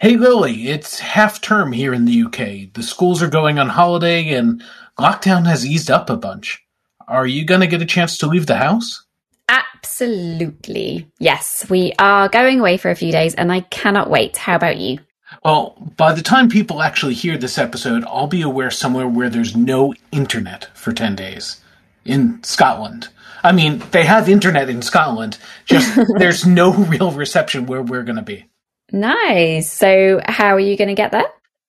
[0.00, 2.72] Hey Lily, it's half term here in the UK.
[2.74, 4.62] The schools are going on holiday and
[4.98, 6.60] lockdown has eased up a bunch.
[7.06, 9.04] Are you going to get a chance to leave the house?
[9.48, 11.08] Absolutely.
[11.20, 14.36] Yes, we are going away for a few days and I cannot wait.
[14.36, 14.98] How about you?
[15.44, 19.54] Well, by the time people actually hear this episode, I'll be aware somewhere where there's
[19.54, 21.60] no internet for 10 days.
[22.04, 23.08] In Scotland.
[23.44, 28.16] I mean, they have internet in Scotland, just there's no real reception where we're going
[28.16, 28.46] to be.
[28.94, 29.72] Nice.
[29.72, 31.26] So, how are you going to get there?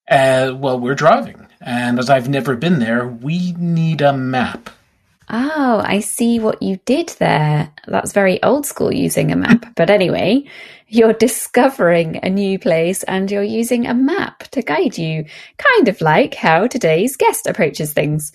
[0.07, 4.69] Uh, well, we're driving, and as I've never been there, we need a map.
[5.27, 7.73] Oh, I see what you did there.
[7.87, 9.73] That's very old school using a map.
[9.75, 10.43] but anyway,
[10.87, 15.25] you're discovering a new place and you're using a map to guide you,
[15.57, 18.31] kind of like how today's guest approaches things.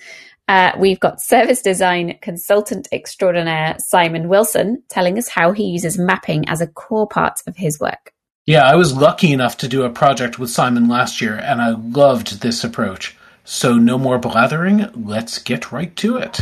[0.48, 6.48] Uh, we've got service design consultant extraordinaire Simon Wilson telling us how he uses mapping
[6.48, 8.12] as a core part of his work.
[8.50, 11.68] Yeah, I was lucky enough to do a project with Simon last year, and I
[11.68, 13.16] loved this approach.
[13.44, 16.38] So, no more blathering, let's get right to it.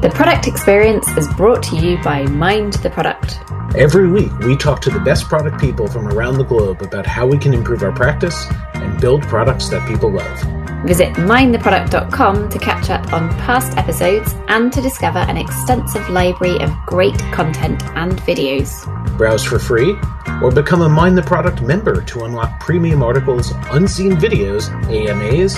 [0.00, 3.40] The product experience is brought to you by Mind the Product.
[3.76, 7.26] Every week, we talk to the best product people from around the globe about how
[7.26, 10.61] we can improve our practice and build products that people love.
[10.84, 16.74] Visit mindtheproduct.com to catch up on past episodes and to discover an extensive library of
[16.86, 18.84] great content and videos.
[19.16, 19.96] Browse for free
[20.42, 25.54] or become a Mind the Product member to unlock premium articles, unseen videos, AMAs,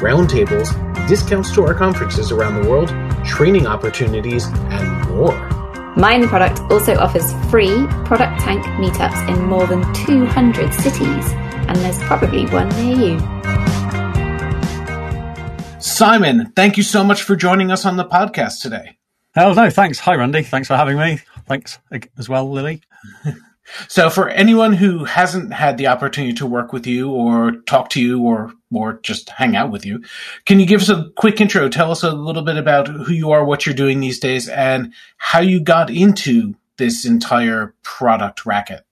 [0.00, 0.68] roundtables,
[1.08, 2.88] discounts to our conferences around the world,
[3.26, 5.34] training opportunities, and more.
[5.96, 7.74] Mind the Product also offers free
[8.06, 11.32] ProductTank meetups in more than 200 cities,
[11.66, 13.37] and there's probably one near you.
[15.98, 18.96] Simon, thank you so much for joining us on the podcast today.
[19.36, 19.98] Oh, no, thanks.
[19.98, 20.44] Hi, Randy.
[20.44, 21.18] Thanks for having me.
[21.48, 21.80] Thanks
[22.16, 22.82] as well, Lily.
[23.88, 28.00] So, for anyone who hasn't had the opportunity to work with you or talk to
[28.00, 30.02] you or or just hang out with you,
[30.46, 31.68] can you give us a quick intro?
[31.68, 34.94] Tell us a little bit about who you are, what you're doing these days, and
[35.18, 38.86] how you got into this entire product racket.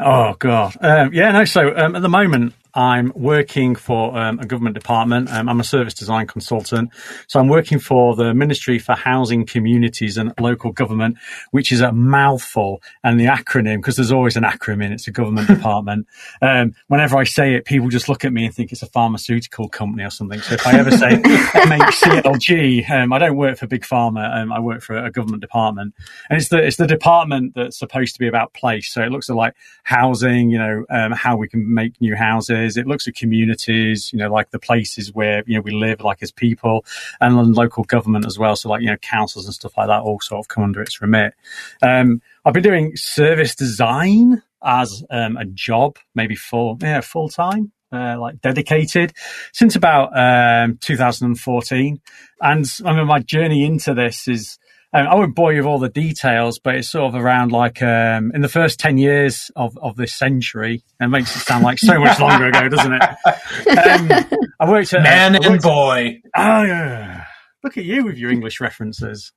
[0.00, 1.44] Oh God, um, yeah, no.
[1.44, 5.30] So um, at the moment, I'm working for um, a government department.
[5.30, 6.90] Um, I'm a service design consultant.
[7.26, 11.18] So I'm working for the Ministry for Housing, Communities and Local Government,
[11.50, 12.82] which is a mouthful.
[13.04, 16.06] And the acronym, because there's always an acronym, it's a government department.
[16.40, 19.68] Um, whenever I say it, people just look at me and think it's a pharmaceutical
[19.68, 20.40] company or something.
[20.40, 24.34] So if I ever say MHCLG, um, I don't work for Big Pharma.
[24.34, 25.94] Um, I work for a government department.
[26.30, 28.90] And it's the, it's the department that's supposed to be about place.
[28.90, 32.86] So it looks like housing, you know, um, how we can make new houses it
[32.86, 36.30] looks at communities, you know, like the places where, you know, we live like as
[36.30, 36.84] people
[37.20, 38.56] and local government as well.
[38.56, 41.00] So like, you know, councils and stuff like that all sort of come under its
[41.00, 41.34] remit.
[41.82, 47.72] Um, I've been doing service design as um, a job, maybe full, yeah, full time.
[47.94, 49.12] Uh, like dedicated
[49.52, 52.00] since about um, 2014,
[52.40, 54.58] and I mean my journey into this is
[54.94, 57.82] um, I won't bore you with all the details, but it's sort of around like
[57.82, 60.82] um, in the first 10 years of, of this century.
[61.00, 63.02] It makes it sound like so much longer ago, doesn't it?
[63.02, 65.02] Um, I worked at.
[65.02, 66.20] Man uh, and boy.
[66.36, 67.24] Oh, yeah.
[67.64, 69.32] Look at you with your English references.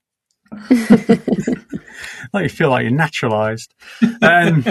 [0.70, 3.74] like you feel like you're naturalized.
[4.22, 4.64] Um,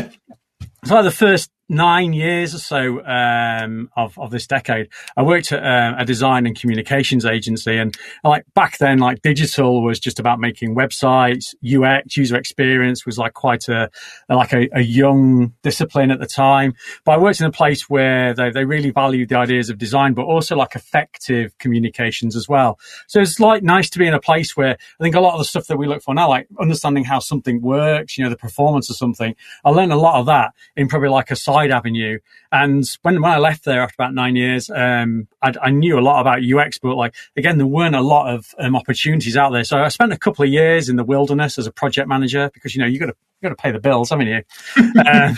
[0.84, 5.52] so like the first nine years or so um, of of this decade, I worked
[5.52, 10.20] at uh, a design and communications agency, and like back then, like digital was just
[10.20, 11.54] about making websites.
[11.64, 13.90] UX, user experience, was like quite a
[14.28, 16.74] like a, a young discipline at the time.
[17.04, 20.14] But I worked in a place where they they really valued the ideas of design,
[20.14, 22.78] but also like effective communications as well.
[23.06, 25.38] So it's like nice to be in a place where I think a lot of
[25.38, 28.36] the stuff that we look for now, like understanding how something works, you know, the
[28.36, 29.34] performance of something.
[29.64, 32.18] I learned a lot of that in probably like a side avenue.
[32.50, 36.20] And when, when I left there after about nine years, um, I, knew a lot
[36.20, 39.64] about UX, but like, again, there weren't a lot of um, opportunities out there.
[39.64, 42.74] So I spent a couple of years in the wilderness as a project manager because,
[42.74, 44.42] you know, you got to, got to pay the bills, haven't you?
[45.06, 45.34] uh,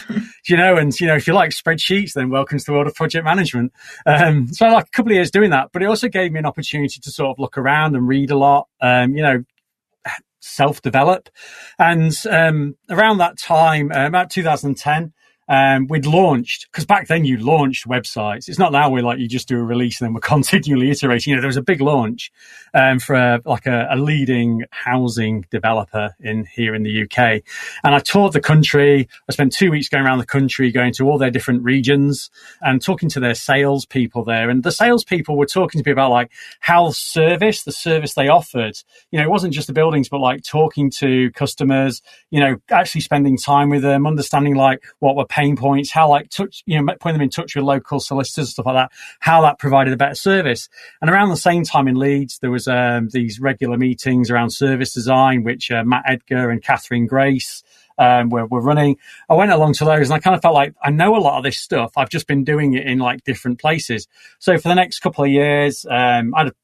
[0.47, 2.95] you know, and you know, if you like spreadsheets, then welcome to the world of
[2.95, 3.73] project management.
[4.07, 6.39] Um, so I like a couple of years doing that, but it also gave me
[6.39, 8.69] an opportunity to sort of look around and read a lot.
[8.81, 9.45] Um, you know,
[10.47, 11.29] self develop.
[11.79, 15.13] And um, around that time, uh, about 2010,
[15.49, 18.49] um, we'd launched because back then you launched websites.
[18.49, 21.31] It's not now we're like you just do a release and then we're continually iterating.
[21.31, 22.33] You know, there was a big launch
[22.75, 27.43] um, for a, like a, a, leading housing developer in here in the UK,
[27.85, 29.09] and I toured the country.
[29.29, 32.83] I spent two weeks going around the country, going to all their different regions and
[32.83, 34.51] talking to their salespeople there.
[34.51, 38.79] And the salespeople were talking to me about like how service, the service they offered.
[39.11, 42.03] You know, it wasn't just the buildings, but like talking to customers.
[42.31, 46.31] You know, actually spending time with them, understanding like what were pain points, how like
[46.31, 49.43] touch, you know, putting them in touch with local solicitors, and stuff like that, how
[49.43, 50.69] that provided a better service.
[51.03, 54.95] And around the same time in Leeds, there was um, these regular meetings around service
[54.95, 57.63] design, which uh, Matt Edgar and Catherine Grace
[57.99, 58.97] um, were, were running.
[59.29, 61.39] I went along to those and I kind of felt like I know a lot
[61.39, 61.93] of this stuff.
[61.97, 64.07] I've just been doing it in like different places.
[64.39, 66.55] So for the next couple of years, um, I had a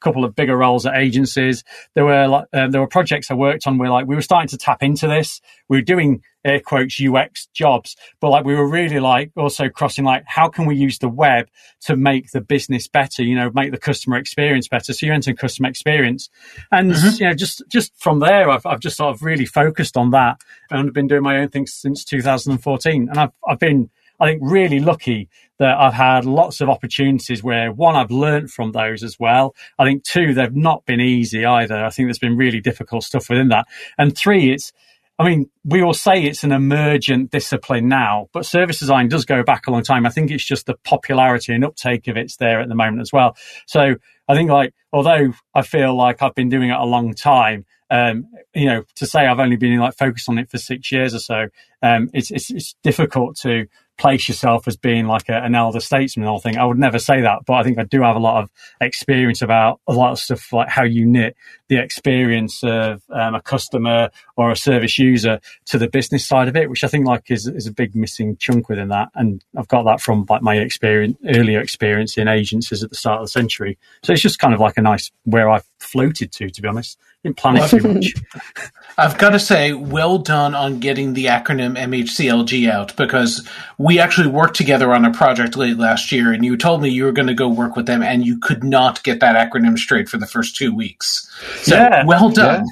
[0.00, 1.64] couple of bigger roles at agencies.
[1.94, 4.58] There were uh, there were projects I worked on where like we were starting to
[4.58, 5.40] tap into this.
[5.68, 10.04] We were doing air quotes UX jobs, but like we were really like also crossing
[10.04, 11.48] like how can we use the web
[11.82, 13.22] to make the business better?
[13.22, 14.92] You know, make the customer experience better.
[14.92, 16.28] So you're entering customer experience,
[16.70, 17.22] and mm-hmm.
[17.22, 20.40] you know just just from there, I've I've just sort of really focused on that
[20.70, 24.42] and I've been doing my own things since 2014, and I've I've been I think
[24.44, 25.28] really lucky
[25.58, 29.54] that I've had lots of opportunities where one, I've learned from those as well.
[29.78, 31.84] I think two, they've not been easy either.
[31.84, 33.66] I think there's been really difficult stuff within that.
[33.96, 34.72] And three, it's,
[35.18, 39.42] I mean, we all say it's an emergent discipline now, but service design does go
[39.42, 40.06] back a long time.
[40.06, 43.12] I think it's just the popularity and uptake of it's there at the moment as
[43.12, 43.36] well.
[43.66, 43.96] So
[44.28, 48.26] I think like, although I feel like I've been doing it a long time, um,
[48.54, 51.18] you know, to say I've only been like focused on it for six years or
[51.18, 51.48] so,
[51.82, 53.66] um, it's, it's, it's difficult to
[53.98, 56.56] place yourself as being like a, an elder statesman or thing.
[56.56, 58.50] I would never say that, but I think I do have a lot of
[58.80, 61.36] experience about a lot of stuff like how you knit
[61.68, 66.56] the experience of um, a customer or a service user to the business side of
[66.56, 69.08] it, which I think like is, is a big missing chunk within that.
[69.14, 73.20] And I've got that from like my experience, earlier experience in agencies at the start
[73.20, 73.78] of the century.
[74.02, 76.98] So it's just kind of like a nice where I've floated to, to be honest.
[77.24, 78.14] Didn't plan it too much.
[78.98, 84.28] I've got to say, well done on getting the acronym MHCLG out because we actually
[84.28, 87.26] worked together on a project late last year, and you told me you were going
[87.26, 90.26] to go work with them, and you could not get that acronym straight for the
[90.26, 91.28] first two weeks.
[91.62, 92.64] So, yeah, well done.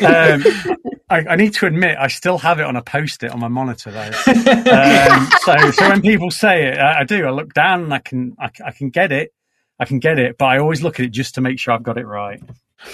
[0.00, 0.38] Yeah.
[0.66, 0.76] um,
[1.10, 3.90] I, I, need to admit, I still have it on a post-it on my monitor,
[3.90, 4.10] though.
[4.26, 7.26] um, so, so when people say it, I, I, do.
[7.26, 9.32] I look down and I can, I, I can get it.
[9.78, 11.82] I can get it, but I always look at it just to make sure I've
[11.82, 12.40] got it right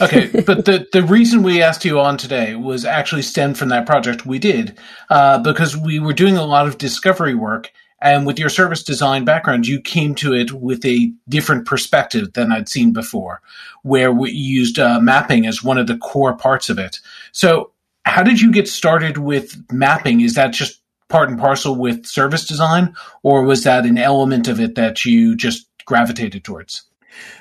[0.01, 3.87] okay, but the the reason we asked you on today was actually stemmed from that
[3.87, 4.79] project we did,
[5.09, 7.71] uh, because we were doing a lot of discovery work,
[8.03, 12.53] and with your service design background, you came to it with a different perspective than
[12.53, 13.43] I'd seen before,
[13.83, 17.01] where we used uh, mapping as one of the core parts of it.
[17.33, 17.73] So,
[18.05, 20.23] how did you get started with mapping?
[20.23, 24.61] Is that just part and parcel with service design, or was that an element of
[24.61, 26.85] it that you just gravitated towards?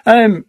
[0.06, 0.46] Um,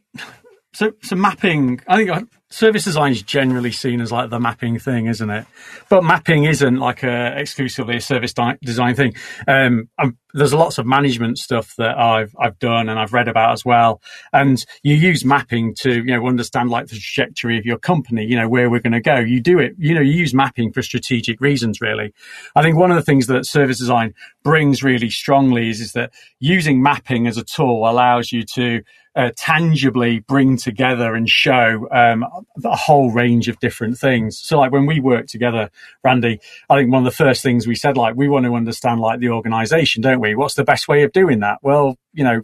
[0.72, 5.06] so, so mapping, I think service design is generally seen as like the mapping thing,
[5.06, 5.46] isn't it?
[5.88, 9.14] But mapping isn't like a exclusively a service di- design thing.
[9.46, 9.88] Um,
[10.34, 14.00] there's lots of management stuff that I've I've done and I've read about as well.
[14.32, 18.36] And you use mapping to you know understand like the trajectory of your company, you
[18.36, 19.18] know where we're going to go.
[19.18, 21.80] You do it, you know, you use mapping for strategic reasons.
[21.80, 22.12] Really,
[22.56, 26.12] I think one of the things that service design brings really strongly is is that
[26.40, 28.82] using mapping as a tool allows you to
[29.16, 32.24] uh, tangibly bring together and show um,
[32.64, 34.38] a whole range of different things.
[34.38, 35.70] So, like when we work together,
[36.04, 39.00] Randy, I think one of the first things we said, like, we want to understand
[39.00, 40.34] like the organization, don't we?
[40.34, 41.58] What's the best way of doing that?
[41.62, 42.42] Well, you know,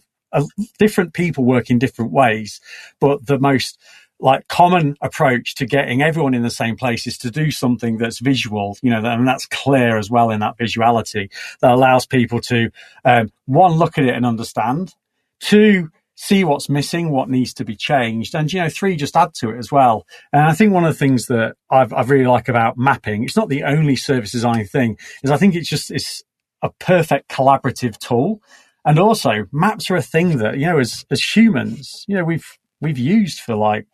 [0.78, 2.60] different people work in different ways,
[3.00, 3.78] but the most
[4.18, 8.18] like common approach to getting everyone in the same place is to do something that's
[8.18, 12.70] visual, you know, and that's clear as well in that visuality that allows people to,
[13.04, 14.94] um, one, look at it and understand,
[15.40, 19.34] two, see what's missing, what needs to be changed, and you know, three, just add
[19.34, 20.06] to it as well.
[20.32, 23.36] And I think one of the things that I've, i really like about mapping, it's
[23.36, 26.22] not the only service design thing, is I think it's just it's
[26.62, 28.42] a perfect collaborative tool.
[28.84, 32.58] And also, maps are a thing that you know, as as humans, you know, we've
[32.80, 33.86] we've used for like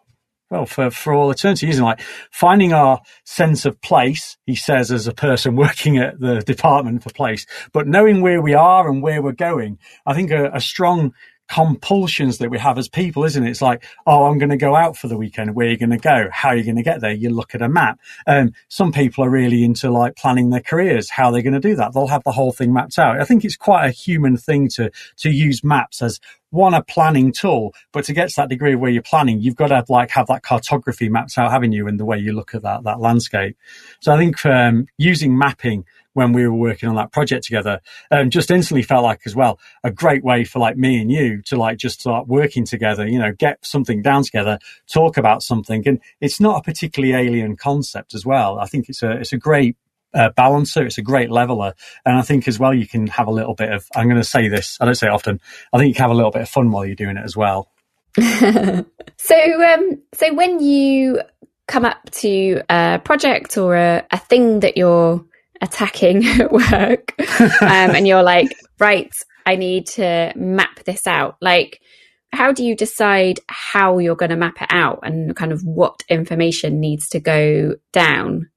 [0.53, 2.01] well, for, for all eternity, using like
[2.31, 7.11] finding our sense of place, he says, as a person working at the department for
[7.11, 9.79] place, but knowing where we are and where we're going.
[10.05, 11.15] I think a, a strong
[11.53, 13.51] compulsions that we have as people, isn't it?
[13.51, 15.55] It's like, oh, I'm going to go out for the weekend.
[15.55, 16.29] Where are you going to go?
[16.33, 17.13] How are you going to get there?
[17.13, 18.01] You look at a map.
[18.27, 21.11] Um, some people are really into like planning their careers.
[21.11, 21.93] How they're they going to do that?
[21.93, 23.21] They'll have the whole thing mapped out.
[23.21, 26.21] I think it's quite a human thing to, to use maps as
[26.53, 29.57] one a planning tool, but to get to that degree of where you're planning, you've
[29.57, 32.55] got to like have that cartography mapped out, haven't you, in the way you look
[32.55, 33.57] at that that landscape.
[34.01, 37.81] So I think um, using mapping when we were working on that project together,
[38.11, 41.41] um, just instantly felt like as well a great way for like me and you
[41.43, 43.09] to like just start working together.
[43.09, 44.59] You know, get something down together,
[44.93, 48.59] talk about something, and it's not a particularly alien concept as well.
[48.59, 49.77] I think it's a it's a great
[50.15, 50.85] uh, balancer.
[50.85, 51.75] It's a great leveler.
[52.05, 54.25] And I think as well, you can have a little bit of, I'm going to
[54.25, 55.41] say this, I don't say it often,
[55.73, 57.37] I think you can have a little bit of fun while you're doing it as
[57.37, 57.71] well.
[58.19, 61.21] so, um, so when you
[61.67, 65.25] come up to a project or a, a thing that you're
[65.61, 67.15] attacking at work,
[67.63, 69.13] um, and you're like, right,
[69.47, 71.37] I need to map this out.
[71.41, 71.81] Like,
[72.33, 76.03] how do you decide how you're going to map it out and kind of what
[76.09, 78.49] information needs to go down?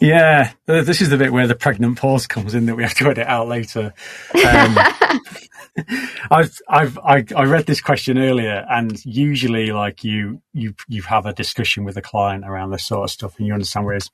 [0.00, 3.08] Yeah, this is the bit where the pregnant pause comes in that we have to
[3.08, 3.94] edit out later.
[4.34, 4.78] Um,
[6.30, 11.26] I've, I've, I, I, read this question earlier, and usually, like you, you, you have
[11.26, 14.10] a discussion with a client around this sort of stuff, and you understand where it's.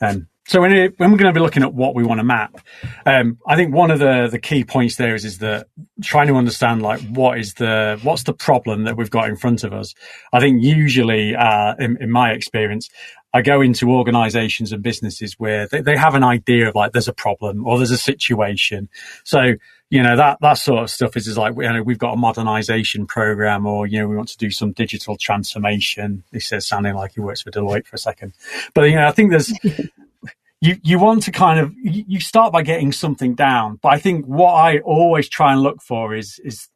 [0.00, 2.24] Um, so when it, when we're going to be looking at what we want to
[2.24, 2.56] map,
[3.06, 5.68] um, I think one of the the key points there is is that
[6.02, 9.64] trying to understand like what is the what's the problem that we've got in front
[9.64, 9.94] of us.
[10.32, 12.90] I think usually, uh, in, in my experience,
[13.34, 17.08] I go into organizations and businesses where they, they have an idea of like there's
[17.08, 18.88] a problem or there's a situation.
[19.24, 19.54] So,
[19.88, 22.16] you know, that, that sort of stuff is, is like, you know, we've got a
[22.16, 26.24] modernization program or, you know, we want to do some digital transformation.
[26.32, 28.34] He says sounding like he works for Deloitte for a second.
[28.74, 29.52] But, you know, I think there's,
[30.60, 33.78] you, you want to kind of, you start by getting something down.
[33.82, 36.68] But I think what I always try and look for is, is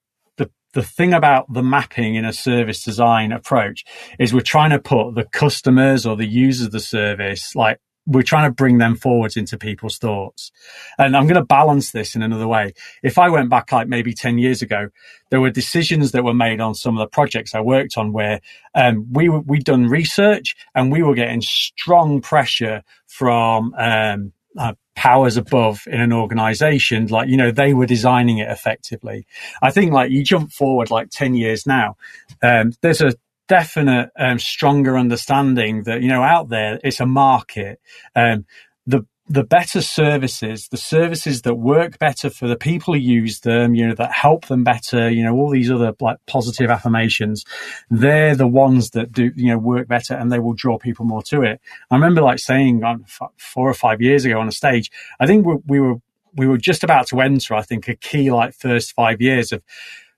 [0.77, 3.83] the thing about the mapping in a service design approach
[4.19, 8.21] is we're trying to put the customers or the users of the service, like we're
[8.21, 10.53] trying to bring them forwards into people's thoughts.
[10.99, 12.75] And I'm going to balance this in another way.
[13.03, 14.91] If I went back like maybe 10 years ago,
[15.31, 18.43] there were decisions that were made on some of the projects I worked on where
[18.75, 25.37] um, we we'd done research and we were getting strong pressure from um, uh, powers
[25.37, 29.27] above in an organization, like, you know, they were designing it effectively.
[29.63, 31.97] I think like you jump forward like 10 years now,
[32.43, 33.15] um, there's a
[33.47, 37.79] definite, um, stronger understanding that, you know, out there, it's a market.
[38.17, 38.47] Um,
[39.29, 43.87] the, better services, the services that work better for the people who use them, you
[43.87, 47.45] know, that help them better, you know, all these other like positive affirmations,
[47.91, 51.23] they're the ones that do, you know, work better and they will draw people more
[51.23, 51.61] to it.
[51.91, 55.27] I remember like saying um, on four or five years ago on a stage, I
[55.27, 55.97] think we, we were,
[56.35, 59.63] we were just about to enter, I think, a key like first five years of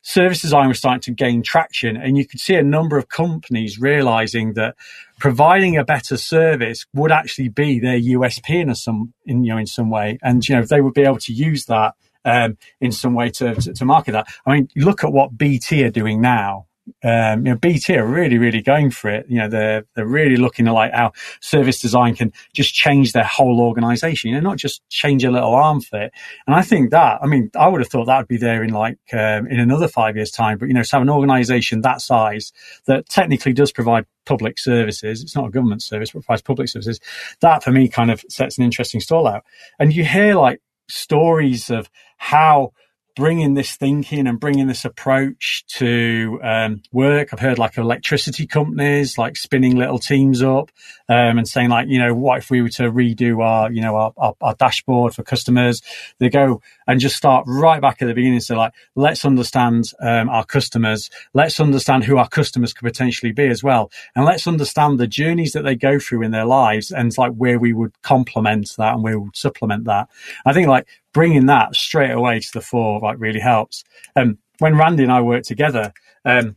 [0.03, 3.79] service design was starting to gain traction and you could see a number of companies
[3.79, 4.77] realizing that
[5.19, 9.67] providing a better service would actually be their USP in some, in, you know, in
[9.67, 10.19] some way.
[10.23, 13.55] And, you know, they would be able to use that, um, in some way to,
[13.55, 14.29] to, to market that.
[14.47, 16.68] I mean, look at what BT are doing now
[17.03, 19.27] um, you know, BT are really, really going for it.
[19.29, 23.25] You know, they're, they're really looking at like how service design can just change their
[23.25, 26.13] whole organization, you know, not just change a little arm fit.
[26.47, 28.73] And I think that, I mean, I would have thought that would be there in
[28.73, 32.01] like, um, in another five years time, but you know, to have an organization that
[32.01, 32.53] size
[32.87, 35.23] that technically does provide public services.
[35.23, 37.01] It's not a government service, but provides public services.
[37.41, 39.45] That for me kind of sets an interesting stall out.
[39.79, 42.73] And you hear like stories of how
[43.19, 47.31] bringing this thinking and bringing this approach to um, work.
[47.33, 50.71] I've heard like electricity companies like spinning little teams up
[51.09, 53.97] um, and saying like, you know, what if we were to redo our, you know,
[53.97, 55.83] our, our, our, dashboard for customers?
[56.21, 58.39] They go and just start right back at the beginning.
[58.39, 61.11] So like, let's understand um, our customers.
[61.35, 65.55] Let's understand who our customers could potentially be as well, and let's understand the journeys
[65.55, 69.03] that they go through in their lives and like where we would complement that and
[69.03, 70.09] where we would supplement that.
[70.47, 73.85] I think like bringing that straight away to the fore like really helps.
[74.17, 75.93] Um, when Randy and I worked together,
[76.25, 76.57] um,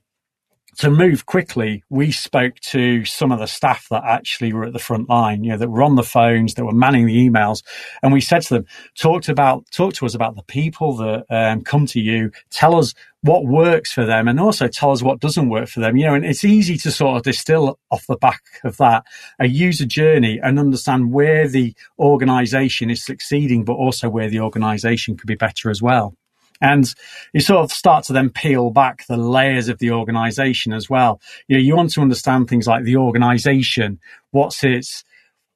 [0.78, 4.80] to move quickly, we spoke to some of the staff that actually were at the
[4.80, 7.62] front line, you know, that were on the phones, that were manning the emails.
[8.02, 8.66] And we said to them,
[8.98, 12.32] talk to about, talk to us about the people that um, come to you.
[12.52, 15.98] Tell us what works for them and also tell us what doesn't work for them.
[15.98, 19.04] You know, and it's easy to sort of distill off the back of that
[19.40, 25.18] a user journey and understand where the organization is succeeding, but also where the organization
[25.18, 26.16] could be better as well.
[26.62, 26.94] And
[27.34, 31.20] you sort of start to then peel back the layers of the organization as well.
[31.48, 34.00] You know, you want to understand things like the organization,
[34.32, 35.04] what's its,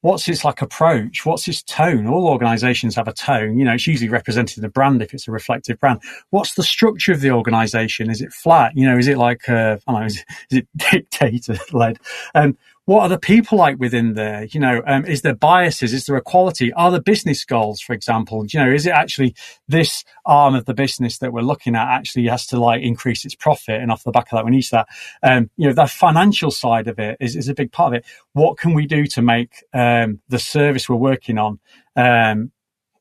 [0.01, 1.25] what's its like approach?
[1.25, 2.05] What's its tone?
[2.05, 3.57] All organizations have a tone.
[3.57, 6.01] You know, it's usually represented in the brand if it's a reflective brand.
[6.29, 8.09] What's the structure of the organization?
[8.09, 8.74] Is it flat?
[8.75, 11.97] You know, is it like, uh, I don't know, is, is it dictator led?
[12.33, 14.46] And what are the people like within there?
[14.46, 15.92] You know, um, is there biases?
[15.92, 16.72] Is there equality?
[16.74, 18.46] Are there business goals, for example?
[18.48, 19.36] You know, is it actually
[19.68, 23.34] this arm of the business that we're looking at actually has to like increase its
[23.34, 23.82] profit?
[23.82, 24.88] And off the back of that, we need that.
[25.24, 28.06] Um, you know, the financial side of it is, is a big part of it.
[28.34, 31.60] What can we do to make um, the service we're working on
[31.96, 32.51] um,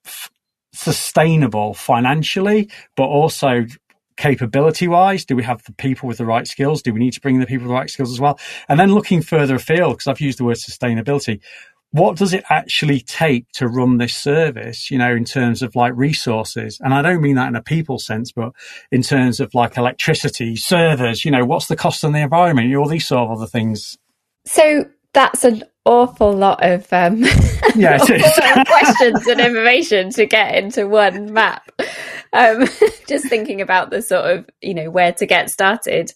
[0.06, 0.30] f-
[0.72, 3.66] sustainable financially, but also
[4.16, 5.24] capability wise?
[5.24, 6.82] Do we have the people with the right skills?
[6.82, 8.38] Do we need to bring the people with the right skills as well?
[8.68, 11.40] And then looking further afield, because I've used the word sustainability,
[11.90, 15.92] what does it actually take to run this service, you know, in terms of like
[15.94, 16.80] resources?
[16.82, 18.52] And I don't mean that in a people sense, but
[18.90, 22.88] in terms of like electricity, servers, you know, what's the cost on the environment, all
[22.88, 23.96] these sort of other things.
[24.44, 27.22] So that's an awful lot of um,
[27.74, 27.98] yeah,
[28.66, 31.70] questions and information to get into one map.
[32.32, 32.66] Um,
[33.08, 36.12] just thinking about the sort of you know where to get started.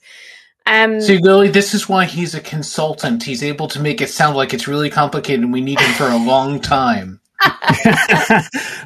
[0.66, 3.22] Um, See, Lily, this is why he's a consultant.
[3.22, 6.08] He's able to make it sound like it's really complicated, and we need him for
[6.08, 7.20] a long time.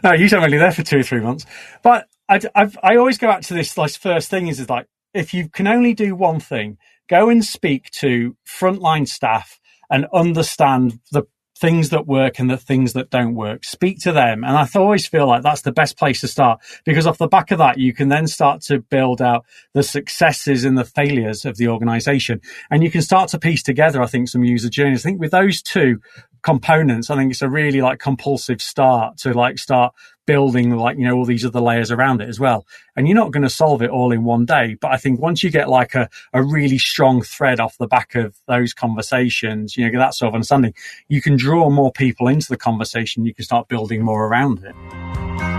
[0.04, 1.44] no, he's only there for two or three months.
[1.82, 3.76] But I, I've, I always go back to this.
[3.76, 7.44] Like first thing is, is like if you can only do one thing, go and
[7.44, 9.58] speak to frontline staff
[9.92, 11.22] and understand the
[11.62, 13.62] things that work and the things that don't work.
[13.62, 14.42] Speak to them.
[14.42, 17.52] And I always feel like that's the best place to start because off the back
[17.52, 19.44] of that, you can then start to build out
[19.74, 22.40] the successes and the failures of the organization.
[22.68, 25.06] And you can start to piece together, I think, some user journeys.
[25.06, 26.00] I think with those two
[26.42, 29.94] components, I think it's a really like compulsive start to like start
[30.24, 32.64] building like you know all these other layers around it as well.
[32.96, 35.42] And you're not going to solve it all in one day but i think once
[35.42, 39.90] you get like a, a really strong thread off the back of those conversations you
[39.90, 40.74] know that sort of understanding
[41.08, 45.51] you can draw more people into the conversation you can start building more around it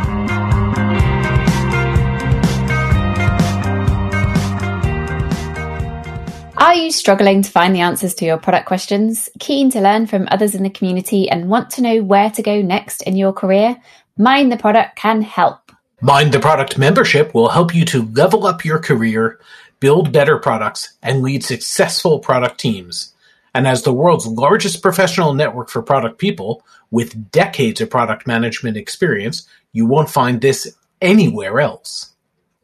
[6.95, 9.29] struggling to find the answers to your product questions?
[9.39, 12.61] Keen to learn from others in the community and want to know where to go
[12.61, 13.77] next in your career?
[14.17, 15.71] Mind the Product can help.
[16.01, 19.39] Mind the Product membership will help you to level up your career,
[19.79, 23.13] build better products, and lead successful product teams.
[23.53, 28.77] And as the world's largest professional network for product people, with decades of product management
[28.77, 32.12] experience, you won't find this anywhere else.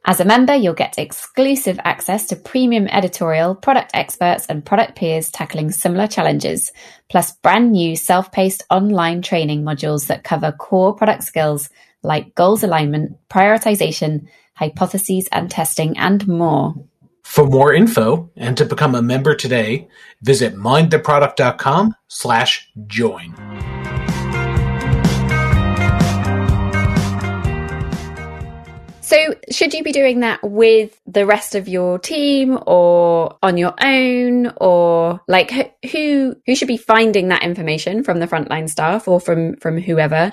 [0.05, 5.29] As a member, you'll get exclusive access to premium editorial, product experts, and product peers
[5.29, 6.71] tackling similar challenges,
[7.09, 11.69] plus brand new self paced online training modules that cover core product skills
[12.01, 16.73] like goals alignment, prioritization, hypotheses and testing, and more.
[17.23, 19.87] For more info and to become a member today,
[20.21, 23.98] visit mindtheproduct.com slash join.
[29.09, 33.73] So, should you be doing that with the rest of your team or on your
[33.83, 35.49] own or like
[35.91, 40.29] who who should be finding that information from the frontline staff or from from whoever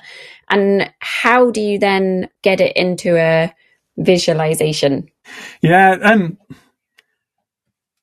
[0.50, 3.50] and how do you then get it into a
[3.96, 5.08] visualization?
[5.62, 6.36] Yeah, um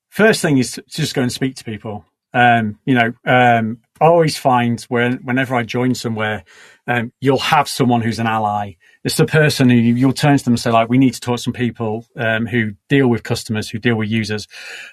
[0.08, 2.04] first thing is just go and speak to people.
[2.32, 6.42] Um, you know, um, I always find when whenever I join somewhere,
[6.88, 8.72] um, you'll have someone who's an ally
[9.04, 11.36] it's the person who you'll turn to them and say, like, we need to talk
[11.36, 14.48] to some people um, who deal with customers, who deal with users,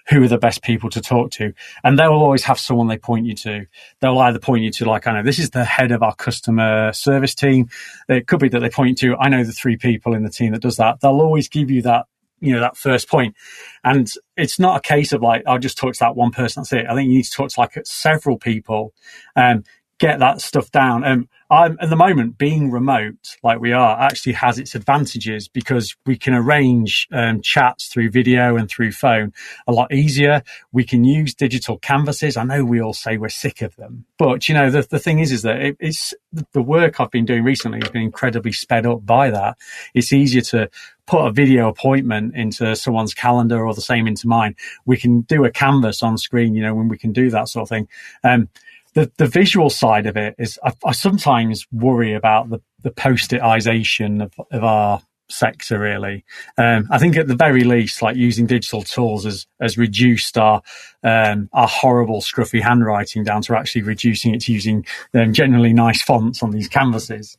[0.10, 1.54] who are the best people to talk to.
[1.84, 3.66] And they'll always have someone they point you to.
[4.02, 6.92] They'll either point you to, like, I know this is the head of our customer
[6.92, 7.70] service team.
[8.10, 10.52] It could be that they point to, I know the three people in the team
[10.52, 11.00] that does that.
[11.00, 12.06] They'll always give you that
[12.42, 13.36] you know that first point
[13.84, 16.74] and it's not a case of like i'll just talk to that one person that's
[16.74, 18.94] it i think you need to talk to like several people
[19.36, 19.64] um
[20.02, 24.32] get that stuff down um I'm at the moment being remote like we are actually
[24.34, 29.34] has its advantages because we can arrange um, chats through video and through phone
[29.68, 30.44] a lot easier.
[30.72, 32.38] We can use digital canvases.
[32.38, 35.20] I know we all say we're sick of them, but you know the the thing
[35.20, 36.14] is is that it, it's
[36.54, 39.58] the work I've been doing recently has been incredibly sped up by that.
[39.94, 40.70] It's easier to
[41.06, 44.56] put a video appointment into someone's calendar or the same into mine.
[44.86, 47.64] We can do a canvas on screen, you know, when we can do that sort
[47.64, 47.90] of thing.
[48.24, 48.48] Um,
[48.94, 54.22] the, the visual side of it is I, I sometimes worry about the, the post-itization
[54.22, 56.26] of, of our sector really.
[56.58, 60.62] Um, I think at the very least, like using digital tools has, has reduced our,
[61.04, 66.02] um, our horrible scruffy handwriting down to actually reducing it to using um, generally nice
[66.02, 67.38] fonts on these canvases.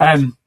[0.00, 0.38] Um,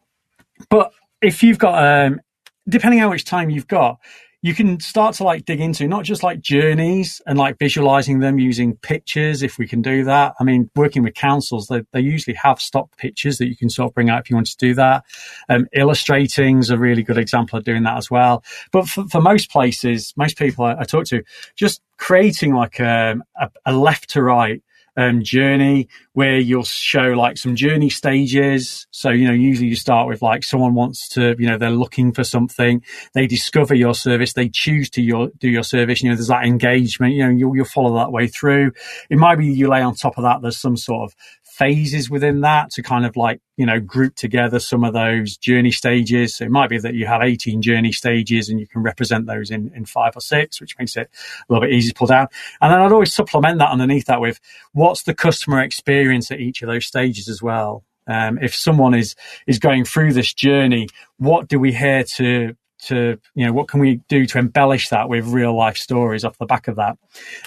[0.70, 2.22] but if you've got, um,
[2.68, 4.00] depending how much time you've got,
[4.42, 8.38] you can start to like dig into not just like journeys and like visualizing them
[8.38, 10.36] using pictures if we can do that.
[10.40, 13.90] I mean working with councils they, they usually have stock pictures that you can sort
[13.90, 15.04] of bring out if you want to do that.
[15.50, 18.44] Um, illustrating is a really good example of doing that as well.
[18.72, 21.24] But for, for most places most people I, I, talk to
[21.56, 24.62] just creating like a, a, a left to right
[24.98, 28.88] um, journey where you'll show like some journey stages.
[28.92, 32.12] So, you know, usually you start with like someone wants to, you know, they're looking
[32.12, 32.82] for something.
[33.14, 34.34] They discover your service.
[34.34, 36.02] They choose to your, do your service.
[36.02, 38.72] You know, there's that engagement, you know, you'll, you'll follow that way through.
[39.10, 40.42] It might be you lay on top of that.
[40.42, 41.16] There's some sort of
[41.58, 45.72] phases within that to kind of like, you know, group together some of those journey
[45.72, 46.38] stages.
[46.38, 49.50] So it might be that you have 18 journey stages and you can represent those
[49.50, 52.28] in, in five or six, which makes it a little bit easy to pull down.
[52.62, 54.40] And then I'd always supplement that underneath that with
[54.74, 57.84] what's the customer experience at each of those stages as well.
[58.06, 59.16] Um, if someone is
[59.48, 63.80] is going through this journey, what do we hear to to you know what can
[63.80, 66.98] we do to embellish that with real life stories off the back of that?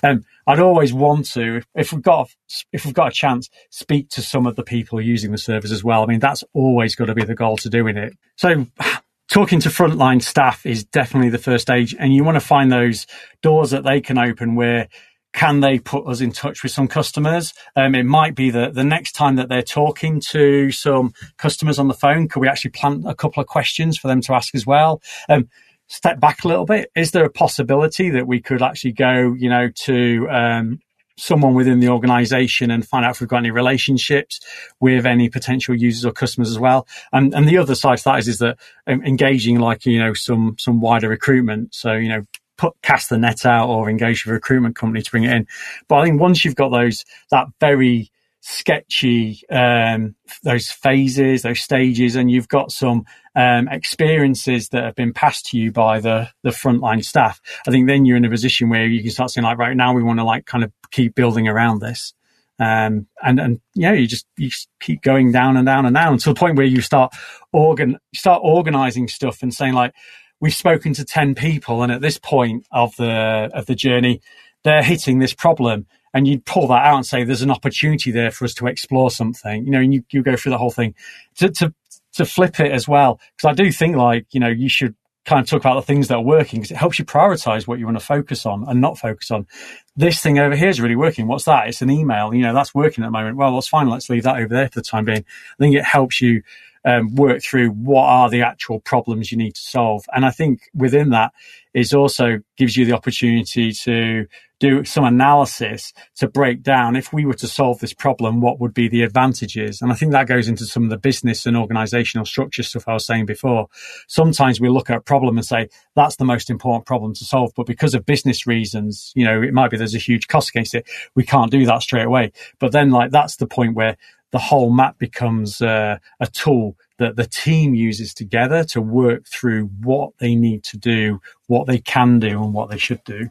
[0.02, 2.30] Um, i'd always want to if we've got
[2.72, 5.84] if we've got a chance speak to some of the people using the service as
[5.84, 6.02] well.
[6.02, 8.14] I mean that's always got to be the goal to doing it.
[8.36, 8.66] So
[9.30, 13.06] talking to frontline staff is definitely the first stage and you want to find those
[13.42, 14.88] doors that they can open where
[15.32, 17.54] can they put us in touch with some customers?
[17.76, 21.88] Um, it might be that the next time that they're talking to some customers on
[21.88, 24.66] the phone, could we actually plant a couple of questions for them to ask as
[24.66, 25.00] well?
[25.28, 25.48] Um,
[25.86, 26.90] step back a little bit.
[26.94, 30.80] Is there a possibility that we could actually go, you know, to um,
[31.16, 34.40] someone within the organization and find out if we've got any relationships
[34.80, 36.86] with any potential users or customers as well.
[37.12, 40.14] And, and the other side to that is, is that um, engaging like, you know,
[40.14, 41.74] some, some wider recruitment.
[41.74, 42.24] So, you know,
[42.60, 45.46] put cast the net out or engage with a recruitment company to bring it in.
[45.88, 48.10] But I think once you've got those that very
[48.42, 55.12] sketchy um, those phases, those stages, and you've got some um, experiences that have been
[55.12, 57.40] passed to you by the the frontline staff.
[57.66, 59.94] I think then you're in a position where you can start saying like, right now
[59.94, 62.12] we want to like kind of keep building around this.
[62.58, 66.18] Um, and, and, yeah, you just, you just keep going down and down and down
[66.18, 67.14] to the point where you start
[67.54, 69.94] organ, start organizing stuff and saying like,
[70.40, 74.20] we've spoken to 10 people and at this point of the of the journey
[74.62, 75.86] they're hitting this problem.
[76.12, 79.10] And you'd pull that out and say there's an opportunity there for us to explore
[79.10, 80.94] something you know and you, you go through the whole thing.
[81.36, 81.74] To to,
[82.14, 85.40] to flip it as well because i do think like you know you should kind
[85.40, 87.84] of talk about the things that are working because it helps you prioritize what you
[87.84, 89.46] want to focus on and not focus on.
[89.94, 91.26] This thing over here is really working.
[91.26, 91.68] What's that?
[91.68, 93.36] It's an email you know that's working at the moment.
[93.36, 93.88] Well that's fine.
[93.88, 95.18] Let's leave that over there for the time being.
[95.18, 96.42] I think it helps you
[96.84, 100.04] um, work through what are the actual problems you need to solve.
[100.14, 101.32] And I think within that
[101.74, 104.26] is also gives you the opportunity to
[104.60, 108.74] do some analysis to break down if we were to solve this problem, what would
[108.74, 109.80] be the advantages?
[109.80, 112.92] And I think that goes into some of the business and organizational structure stuff I
[112.92, 113.68] was saying before.
[114.06, 117.52] Sometimes we look at a problem and say, that's the most important problem to solve.
[117.56, 120.74] But because of business reasons, you know, it might be there's a huge cost against
[120.74, 120.86] it.
[121.14, 122.32] We can't do that straight away.
[122.58, 123.96] But then like that's the point where
[124.32, 129.66] the whole map becomes uh, a tool that the team uses together to work through
[129.82, 133.28] what they need to do, what they can do, and what they should do.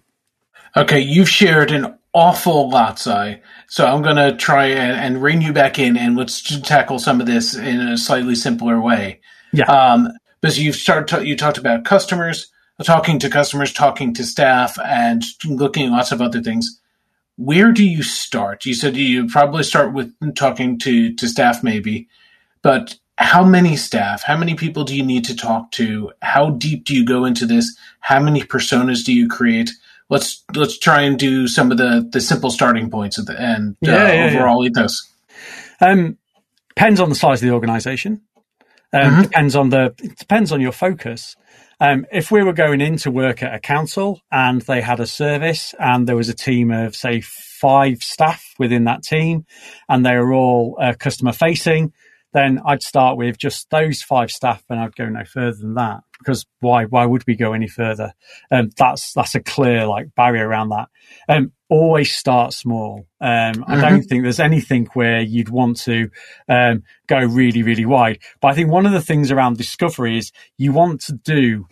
[0.75, 3.38] Okay, you've shared an awful lot, Si.
[3.67, 7.21] So I'm going to try and, and rein you back in, and let's tackle some
[7.21, 9.21] of this in a slightly simpler way.
[9.53, 9.65] Yeah.
[9.65, 10.09] Um,
[10.41, 12.49] because you've started, you talked about customers,
[12.83, 16.79] talking to customers, talking to staff, and looking at lots of other things
[17.39, 18.65] where do you start?
[18.65, 22.10] You said you probably start with talking to, to staff, maybe,
[22.62, 24.23] but how many staff?
[24.23, 26.12] How many people do you need to talk to?
[26.21, 27.78] How deep do you go into this?
[28.02, 29.71] How many personas do you create?
[30.10, 33.78] Let's let's try and do some of the the simple starting points at the end.
[33.80, 34.71] Yeah, uh, yeah overall yeah.
[34.71, 35.13] ethos.
[35.80, 36.17] Um,
[36.69, 38.21] depends on the size of the organization.
[38.91, 39.21] Um, mm-hmm.
[39.21, 41.38] Depends on the it depends on your focus.
[41.81, 45.07] Um, if we were going in to work at a council and they had a
[45.07, 49.45] service and there was a team of, say, five staff within that team
[49.87, 51.93] and they were all uh, customer facing,
[52.33, 56.01] then I'd start with just those five staff and I'd go no further than that
[56.19, 58.13] because why why would we go any further?
[58.51, 60.89] Um, that's that's a clear like barrier around that.
[61.27, 63.07] Um, always start small.
[63.21, 63.71] Um, mm-hmm.
[63.71, 66.09] I don't think there's anything where you'd want to
[66.47, 68.19] um, go really really wide.
[68.41, 71.65] But I think one of the things around discovery is you want to do.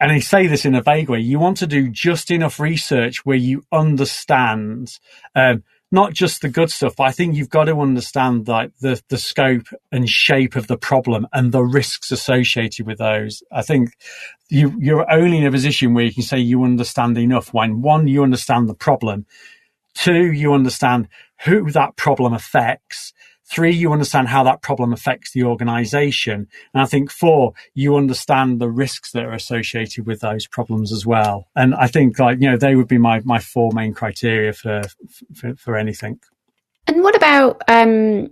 [0.00, 1.18] And I say this in a vague way.
[1.18, 4.92] You want to do just enough research where you understand
[5.34, 9.00] um, not just the good stuff, but I think you've got to understand like the,
[9.08, 13.42] the scope and shape of the problem and the risks associated with those.
[13.50, 13.90] I think
[14.50, 18.06] you, you're only in a position where you can say you understand enough when one,
[18.06, 19.26] you understand the problem.
[19.94, 21.08] Two, you understand
[21.44, 23.12] who that problem affects.
[23.50, 26.48] Three, you understand how that problem affects the organization.
[26.74, 31.06] And I think four, you understand the risks that are associated with those problems as
[31.06, 31.48] well.
[31.56, 34.82] And I think like, you know, they would be my, my four main criteria for,
[35.34, 36.20] for, for anything.
[36.86, 38.30] And what about, um,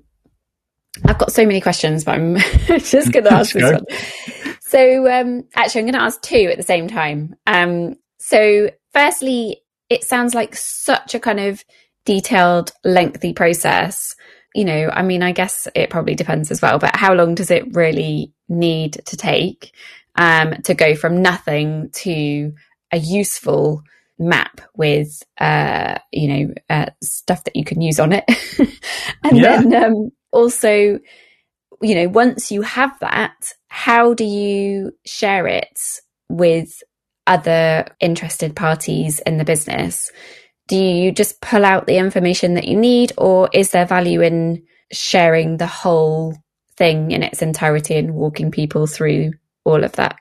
[1.05, 2.37] I've got so many questions, but I'm
[2.79, 3.72] just going to ask this go.
[3.72, 3.85] one.
[4.61, 7.37] So, um, actually, I'm going to ask two at the same time.
[7.46, 11.64] Um, so firstly, it sounds like such a kind of
[12.05, 14.14] detailed, lengthy process,
[14.57, 17.51] you know, I mean, I guess it probably depends as well, but how long does
[17.51, 19.75] it really need to take
[20.14, 22.55] um, to go from nothing to
[22.90, 23.83] a useful
[24.19, 28.25] map with, uh, you know, uh, stuff that you can use on it?
[29.23, 29.61] and yeah.
[29.61, 30.99] then um, also,
[31.83, 35.79] you know, once you have that, how do you share it
[36.31, 36.83] with
[37.27, 40.11] other interested parties in the business?
[40.68, 44.64] Do you just pull out the information that you need, or is there value in
[44.92, 46.37] sharing the whole
[46.76, 49.33] thing in its entirety and walking people through
[49.64, 50.16] all of that?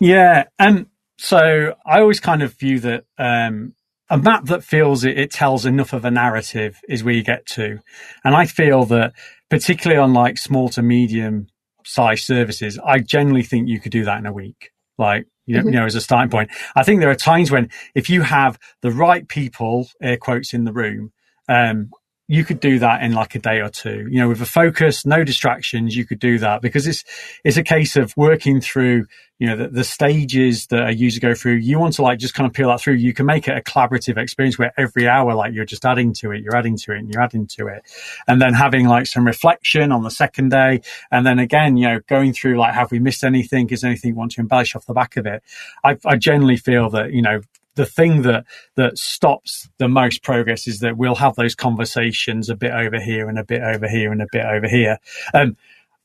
[0.00, 0.44] Yeah.
[0.58, 3.74] Um, so I always kind of view that um,
[4.10, 7.46] a map that feels it, it tells enough of a narrative is where you get
[7.46, 7.78] to.
[8.24, 9.12] And I feel that
[9.50, 11.46] particularly on like small to medium
[11.84, 14.70] size services, I generally think you could do that in a week.
[14.98, 15.68] Like, you know, mm-hmm.
[15.68, 16.50] you know, as a starting point.
[16.74, 20.64] I think there are times when if you have the right people, air quotes, in
[20.64, 21.12] the room,
[21.48, 21.90] um,
[22.26, 24.06] you could do that in like a day or two.
[24.10, 27.04] You know, with a focus, no distractions, you could do that because it's
[27.44, 29.06] it's a case of working through,
[29.38, 31.56] you know, the, the, stages that a user go through.
[31.56, 32.94] You want to like just kind of peel that through.
[32.94, 36.32] You can make it a collaborative experience where every hour, like you're just adding to
[36.32, 37.82] it, you're adding to it, and you're adding to it,
[38.26, 42.00] and then having like some reflection on the second day, and then again, you know,
[42.08, 43.68] going through like have we missed anything?
[43.68, 45.42] Is anything want to embellish off the back of it?
[45.84, 47.42] I, I generally feel that you know
[47.74, 48.44] the thing that
[48.76, 53.28] that stops the most progress is that we'll have those conversations a bit over here
[53.28, 54.98] and a bit over here and a bit over here.
[55.32, 55.56] Um,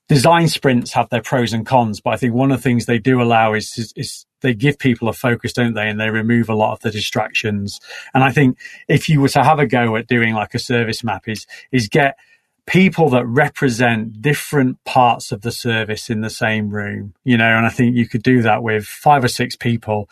[0.08, 2.98] design sprints have their pros and cons, but I think one of the things they
[2.98, 5.88] do allow is, is, is they give people a focus, don't they?
[5.88, 7.80] And they remove a lot of the distractions.
[8.14, 11.04] And I think if you were to have a go at doing like a service
[11.04, 12.18] map is, is get
[12.66, 17.66] people that represent different parts of the service in the same room, you know, and
[17.66, 20.10] I think you could do that with five or six people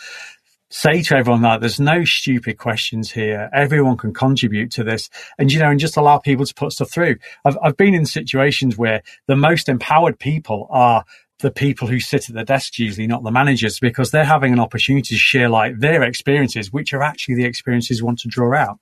[0.69, 3.49] say to everyone that there's no stupid questions here.
[3.53, 6.91] Everyone can contribute to this and, you know, and just allow people to put stuff
[6.91, 7.15] through.
[7.45, 11.05] I've, I've been in situations where the most empowered people are
[11.39, 14.59] the people who sit at the desks usually, not the managers, because they're having an
[14.59, 18.79] opportunity to share like their experiences, which are actually the experiences want to draw out.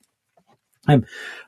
[0.88, 1.04] Um,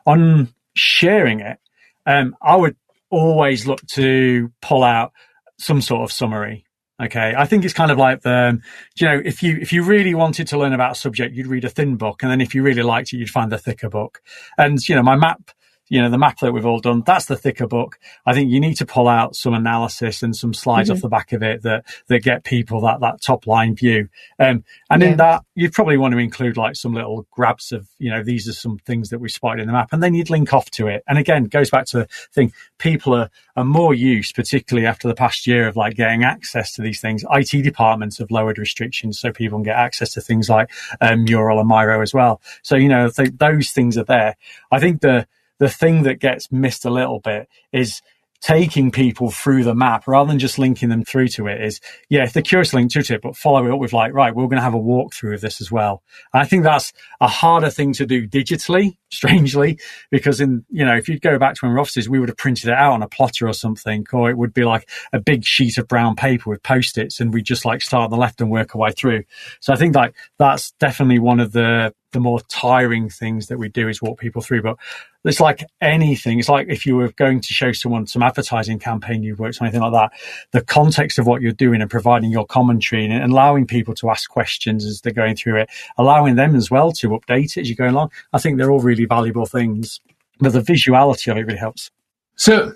[0.06, 1.58] on sharing it,
[2.04, 2.76] um, I would
[3.10, 5.12] always look to pull out
[5.58, 6.66] some sort of summary.
[7.00, 7.32] Okay.
[7.36, 8.60] I think it's kind of like the,
[8.96, 11.64] you know, if you, if you really wanted to learn about a subject, you'd read
[11.64, 12.22] a thin book.
[12.22, 14.20] And then if you really liked it, you'd find the thicker book.
[14.56, 15.52] And, you know, my map
[15.88, 17.98] you know, the map that we've all done, that's the thicker book.
[18.26, 20.96] I think you need to pull out some analysis and some slides mm-hmm.
[20.96, 24.08] off the back of it that, that get people that, that top line view.
[24.38, 25.08] Um, and yeah.
[25.08, 28.48] in that, you'd probably want to include like some little grabs of, you know, these
[28.48, 29.88] are some things that we spotted in the map.
[29.92, 31.02] And then you'd link off to it.
[31.08, 35.14] And again, goes back to the thing, people are, are more used, particularly after the
[35.14, 37.24] past year of like getting access to these things.
[37.30, 40.70] IT departments have lowered restrictions so people can get access to things like
[41.00, 42.40] um, Mural and Miro as well.
[42.62, 44.36] So, you know, th- those things are there.
[44.70, 45.26] I think the,
[45.58, 48.02] the thing that gets missed a little bit is
[48.40, 52.22] taking people through the map rather than just linking them through to it is, yeah,
[52.22, 54.56] if they're curious, link to it, but follow it up with like, right, we're going
[54.56, 56.02] to have a walkthrough of this as well.
[56.32, 59.78] And I think that's a harder thing to do digitally, strangely,
[60.10, 62.38] because in, you know, if you go back to when we're offices, we would have
[62.38, 65.44] printed it out on a plotter or something, or it would be like a big
[65.44, 68.50] sheet of brown paper with post-its and we just like start on the left and
[68.50, 69.24] work our way through.
[69.60, 73.68] So I think like that's definitely one of the, the more tiring things that we
[73.68, 74.62] do is walk people through.
[74.62, 74.76] But
[75.24, 76.38] it's like anything.
[76.38, 79.66] It's like if you were going to show someone some advertising campaign you've worked on,
[79.66, 80.18] anything like that,
[80.52, 84.30] the context of what you're doing and providing your commentary and, allowing people to ask
[84.30, 87.76] questions as they're going through it, allowing them as well to update it as you
[87.76, 88.10] go along.
[88.32, 90.00] I think they're all really valuable things.
[90.40, 91.90] But the visuality of it really helps.
[92.36, 92.72] So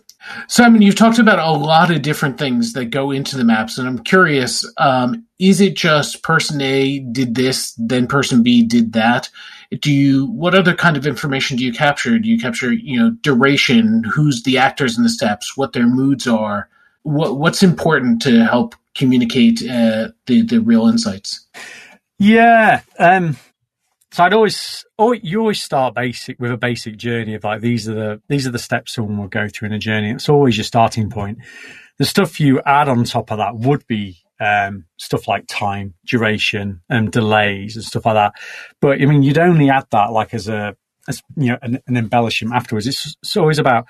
[0.46, 3.88] Simon, you've talked about a lot of different things that go into the maps, and
[3.88, 9.28] I'm curious: um, is it just person A did this, then person B did that?
[9.80, 12.18] Do you what other kind of information do you capture?
[12.18, 16.26] Do you capture, you know, duration, who's the actors in the steps, what their moods
[16.26, 16.68] are,
[17.02, 21.46] what what's important to help communicate uh, the the real insights?
[22.18, 23.36] Yeah, um,
[24.12, 27.88] so I'd always, always, you always start basic with a basic journey of like these
[27.88, 30.10] are the these are the steps someone will go through in a journey.
[30.10, 31.38] It's always your starting point.
[31.98, 36.82] The stuff you add on top of that would be um, stuff like time, duration,
[36.90, 38.34] and delays and stuff like that.
[38.82, 40.76] But I mean, you'd only add that like as a
[41.08, 42.86] as you know an, an embellishment afterwards.
[42.86, 43.86] It's, it's always about.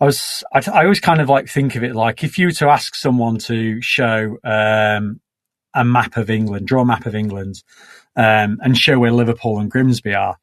[0.00, 2.52] I was I, I, always kind of like think of it like if you were
[2.52, 5.20] to ask someone to show um,
[5.78, 7.62] a map of England, draw a map of England
[8.16, 10.36] um, and show where Liverpool and Grimsby are,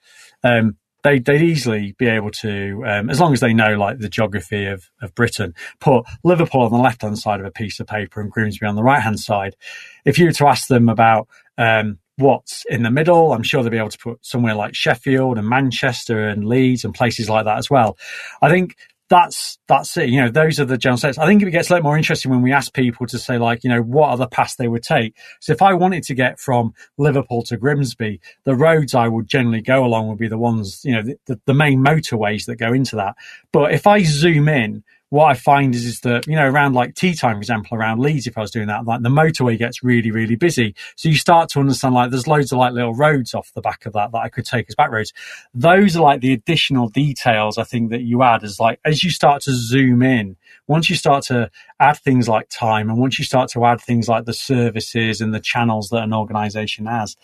[0.43, 4.10] um, they, would easily be able to, um, as long as they know like the
[4.10, 7.88] geography of, of Britain, put Liverpool on the left hand side of a piece of
[7.88, 9.56] paper and Grimsby on the right hand side.
[10.04, 13.34] If you were to ask them about um, what's in the middle.
[13.34, 16.93] I'm sure they'll be able to put somewhere like Sheffield and Manchester and Leeds and
[16.93, 17.98] places like that as well.
[18.41, 18.76] I think
[19.10, 20.10] that's that's it.
[20.10, 21.18] You know, those are the general sets.
[21.18, 23.63] I think it gets a lot more interesting when we ask people to say, like,
[23.63, 25.15] you know, what are the paths they would take.
[25.41, 29.62] So if I wanted to get from Liverpool to Grimsby, the roads I would generally
[29.62, 32.96] go along would be the ones, you know, the, the main motorways that go into
[32.96, 33.15] that.
[33.52, 36.96] But if I zoom in what I find is, is that, you know, around like
[36.96, 39.84] tea time, for example, around Leeds, if I was doing that, like the motorway gets
[39.84, 40.76] really, really busy.
[40.96, 43.86] So you start to understand like there's loads of like little roads off the back
[43.86, 45.13] of that that I could take as back roads.
[45.54, 49.12] Those are like the additional details I think that you add as like, as you
[49.12, 50.38] start to zoom in,
[50.68, 54.10] once you start to add things like time and once you start to add things
[54.10, 57.15] like the services and the channels that an organization has,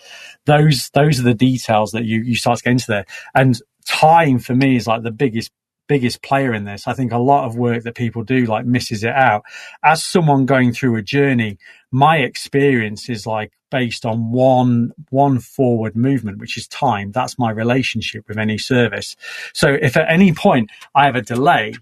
[0.45, 3.05] those, those are the details that you, you start to get into there.
[3.33, 5.51] And time for me is like the biggest
[5.91, 6.87] biggest player in this.
[6.87, 9.43] I think a lot of work that people do like misses it out.
[9.83, 11.57] As someone going through a journey,
[11.91, 17.11] my experience is like based on one one forward movement, which is time.
[17.11, 19.17] That's my relationship with any service.
[19.53, 21.73] So if at any point I have a delay,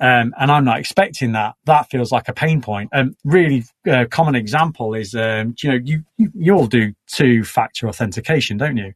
[0.00, 1.54] um, and I'm not expecting that.
[1.66, 2.90] That feels like a pain point.
[2.92, 6.94] And um, really, uh, common example is, um, you know, you, you, you all do
[7.06, 8.94] two factor authentication, don't you?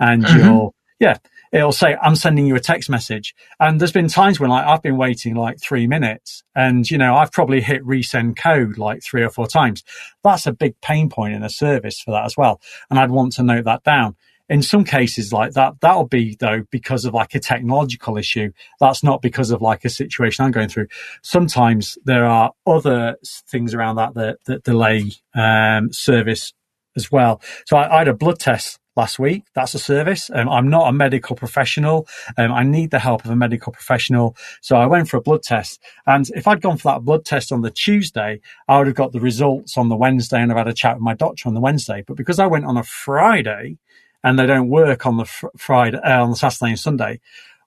[0.00, 0.38] And mm-hmm.
[0.38, 1.16] you're yeah,
[1.52, 3.34] it'll say, I'm sending you a text message.
[3.60, 7.14] And there's been times when like I've been waiting like three minutes and, you know,
[7.16, 9.82] I've probably hit resend code like three or four times.
[10.22, 12.60] That's a big pain point in a service for that as well.
[12.90, 14.16] And I'd want to note that down.
[14.50, 18.50] In some cases like that, that'll be though because of like a technological issue.
[18.80, 20.88] That's not because of like a situation I'm going through.
[21.22, 26.54] Sometimes there are other things around that that, that delay um, service
[26.96, 27.42] as well.
[27.66, 29.44] So I, I had a blood test last week.
[29.54, 30.30] That's a service.
[30.34, 32.06] Um, I'm not a medical professional.
[32.36, 34.36] Um, I need the help of a medical professional.
[34.60, 35.80] So I went for a blood test.
[36.06, 39.12] And if I'd gone for that blood test on the Tuesday, I would have got
[39.12, 41.60] the results on the Wednesday and I've had a chat with my doctor on the
[41.60, 42.04] Wednesday.
[42.06, 43.78] But because I went on a Friday
[44.24, 47.20] and they don't work on the fr- Friday, uh, on the Saturday and Sunday,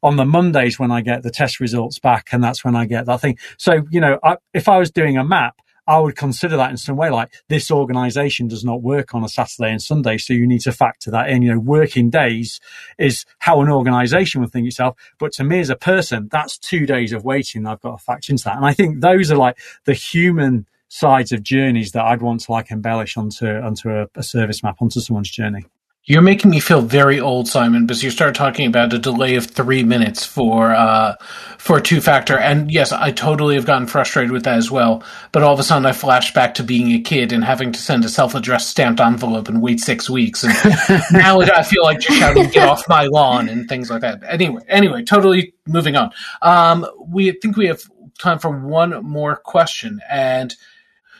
[0.03, 3.05] on the Mondays when I get the test results back, and that's when I get
[3.05, 3.37] that thing.
[3.57, 5.55] So, you know, I, if I was doing a map,
[5.91, 9.27] I would consider that in some way, like this organization does not work on a
[9.27, 10.17] Saturday and Sunday.
[10.17, 11.41] So you need to factor that in.
[11.41, 12.61] You know, working days
[12.97, 14.95] is how an organization would think itself.
[15.19, 17.67] But to me as a person, that's two days of waiting.
[17.67, 18.55] I've got to factor into that.
[18.55, 22.53] And I think those are like the human sides of journeys that I'd want to
[22.53, 25.65] like embellish onto, onto a, a service map, onto someone's journey.
[26.05, 29.45] You're making me feel very old, Simon, because you start talking about a delay of
[29.45, 31.15] three minutes for uh,
[31.59, 35.03] for two factor, and yes, I totally have gotten frustrated with that as well.
[35.31, 37.79] But all of a sudden, I flash back to being a kid and having to
[37.79, 40.55] send a self addressed stamped envelope and wait six weeks, and
[41.11, 44.23] now I feel like just shouting "Get off my lawn" and things like that.
[44.27, 46.09] Anyway, anyway, totally moving on.
[46.41, 47.83] Um, we think we have
[48.17, 50.55] time for one more question, and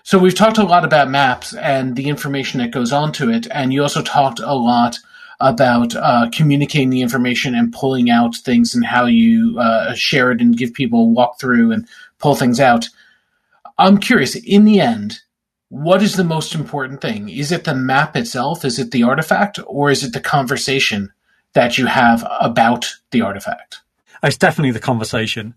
[0.04, 3.74] so we've talked a lot about maps and the information that goes onto it, and
[3.74, 4.98] you also talked a lot
[5.40, 10.40] about uh, communicating the information and pulling out things and how you uh, share it
[10.40, 11.88] and give people a walkthrough and
[12.20, 12.88] pull things out.
[13.78, 15.22] I'm curious, in the end,
[15.70, 17.30] what is the most important thing?
[17.30, 18.64] Is it the map itself?
[18.66, 19.60] Is it the artifact?
[19.66, 21.12] Or is it the conversation
[21.54, 23.80] that you have about the artifact?
[24.22, 25.56] It's definitely the conversation.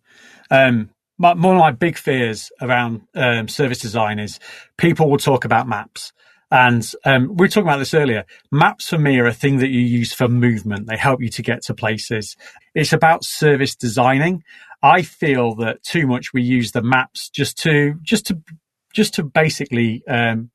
[0.50, 4.40] Um, my, one of my big fears around um, service design is
[4.76, 6.12] people will talk about maps.
[6.50, 8.24] And um, we were talking about this earlier.
[8.52, 10.86] Maps for me are a thing that you use for movement.
[10.86, 12.36] They help you to get to places.
[12.74, 14.44] It's about service designing.
[14.82, 18.40] I feel that too much we use the maps just to just to
[18.94, 20.50] just to basically um,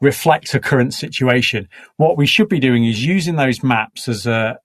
[0.00, 1.68] reflect a current situation.
[1.96, 4.58] What we should be doing is using those maps as a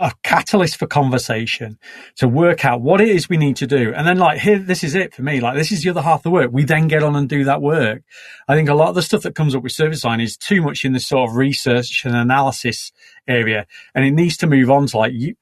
[0.00, 1.78] a catalyst for conversation
[2.16, 3.92] to work out what it is we need to do.
[3.94, 5.40] And then like here, this is it for me.
[5.40, 6.50] Like this is the other half of the work.
[6.52, 8.02] We then get on and do that work.
[8.46, 10.62] I think a lot of the stuff that comes up with service design is too
[10.62, 12.92] much in the sort of research and analysis
[13.26, 13.66] area.
[13.94, 15.34] And it needs to move on to like you,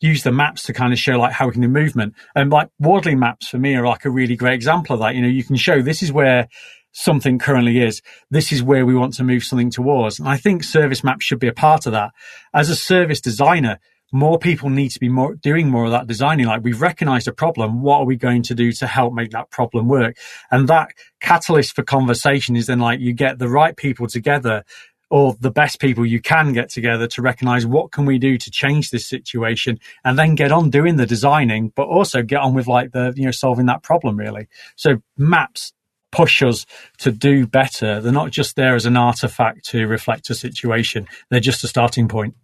[0.00, 2.14] use the maps to kind of show like how we can do movement.
[2.34, 5.14] And like Wardley maps for me are like a really great example of that.
[5.14, 6.48] You know, you can show this is where
[6.92, 8.02] something currently is.
[8.30, 10.18] This is where we want to move something towards.
[10.18, 12.10] And I think service maps should be a part of that.
[12.52, 13.78] As a service designer,
[14.12, 16.46] more people need to be more doing more of that designing.
[16.46, 17.82] Like we've recognized a problem.
[17.82, 20.16] What are we going to do to help make that problem work?
[20.50, 24.64] And that catalyst for conversation is then like you get the right people together
[25.10, 28.50] or the best people you can get together to recognize what can we do to
[28.50, 32.68] change this situation and then get on doing the designing, but also get on with
[32.68, 34.46] like the, you know, solving that problem really.
[34.76, 35.72] So maps
[36.12, 36.64] push us
[36.98, 38.00] to do better.
[38.00, 41.06] They're not just there as an artifact to reflect a situation.
[41.28, 42.34] They're just a starting point.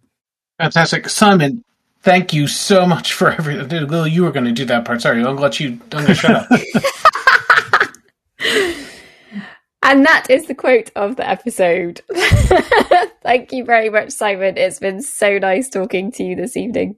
[0.59, 1.63] Fantastic, Simon.
[2.01, 3.87] Thank you so much for everything.
[3.87, 5.01] Lily, you were going to do that part.
[5.01, 5.79] Sorry, I'm glad you.
[5.81, 6.47] I'm going to shut up.
[9.87, 12.01] And that is the quote of the episode.
[13.23, 14.57] thank you very much, Simon.
[14.57, 16.97] It's been so nice talking to you this evening.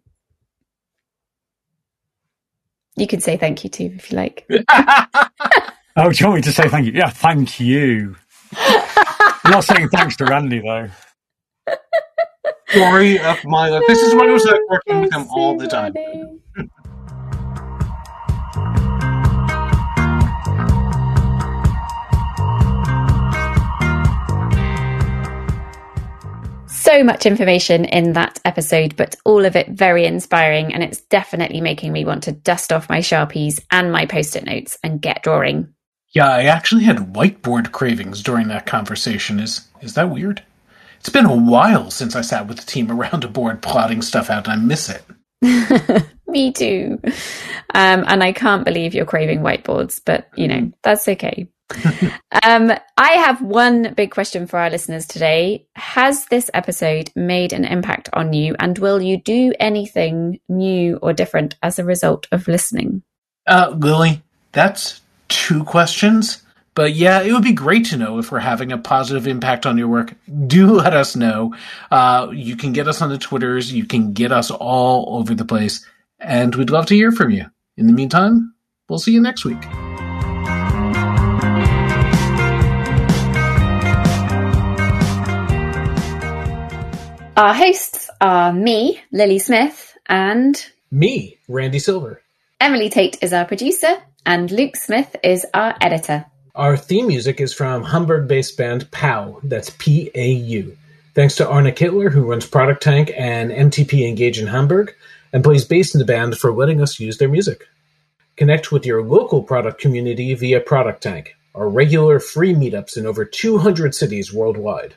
[2.96, 4.48] You can say thank you too if you like.
[5.96, 6.94] oh, do you want me to say thank you?
[6.94, 8.16] Yeah, thank you.
[8.54, 10.90] I'm not saying thanks to Randy though.
[12.70, 13.84] Story of my life.
[13.88, 15.94] This is what it was like working with him all the time.
[26.90, 30.74] so much information in that episode, but all of it very inspiring.
[30.74, 34.44] And it's definitely making me want to dust off my Sharpies and my post it
[34.44, 35.72] notes and get drawing.
[36.16, 39.40] Yeah, I actually had whiteboard cravings during that conversation.
[39.40, 40.42] Is is that weird?
[41.00, 44.30] It's been a while since I sat with the team around a board plotting stuff
[44.30, 45.04] out, and I miss it.
[46.28, 47.00] Me too.
[47.74, 51.48] Um, and I can't believe you're craving whiteboards, but you know, that's okay.
[52.44, 55.68] um, I have one big question for our listeners today.
[55.76, 61.14] Has this episode made an impact on you, and will you do anything new or
[61.14, 63.04] different as a result of listening?
[63.48, 64.22] Uh, Lily,
[64.52, 66.44] that's two questions.
[66.76, 69.78] But yeah, it would be great to know if we're having a positive impact on
[69.78, 70.14] your work.
[70.48, 71.56] Do let us know.
[71.92, 73.72] Uh, you can get us on the Twitters.
[73.72, 75.86] You can get us all over the place.
[76.20, 77.46] And we'd love to hear from you.
[77.78, 78.54] In the meantime,
[78.88, 79.64] we'll see you next week.
[87.40, 90.62] Our hosts are me, Lily Smith, and
[90.92, 92.22] me, Randy Silver.
[92.60, 93.96] Emily Tate is our producer,
[94.26, 96.26] and Luke Smith is our editor.
[96.56, 100.78] Our theme music is from Hamburg based band PAU, that's P A U.
[101.14, 104.96] Thanks to Arne Kittler, who runs ProductTank and MTP Engage in Hamburg,
[105.32, 107.68] and plays bass in the band for letting us use their music.
[108.36, 113.94] Connect with your local product community via ProductTank, our regular free meetups in over 200
[113.94, 114.96] cities worldwide.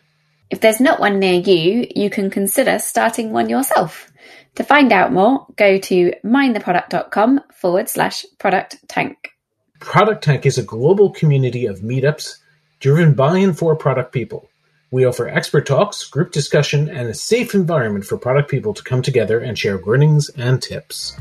[0.48, 4.10] If there's not one near you, you can consider starting one yourself.
[4.56, 9.31] To find out more, go to mindtheproduct.com forward slash product tank.
[9.82, 12.36] ProductTank is a global community of meetups
[12.78, 14.48] driven by and for product people.
[14.92, 19.02] We offer expert talks, group discussion, and a safe environment for product people to come
[19.02, 21.16] together and share learnings and tips.